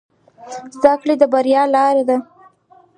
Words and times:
زده 0.75 0.93
کړه 1.01 1.13
د 1.17 1.23
بریا 1.33 1.63
لاره 1.73 2.03
ده 2.09 2.17